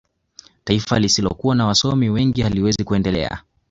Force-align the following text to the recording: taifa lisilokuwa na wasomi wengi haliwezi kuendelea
taifa 0.63 0.99
lisilokuwa 0.99 1.55
na 1.55 1.65
wasomi 1.65 2.09
wengi 2.09 2.41
haliwezi 2.41 2.83
kuendelea 2.83 3.43